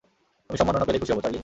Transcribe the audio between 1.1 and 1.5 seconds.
হবো, চার্লি।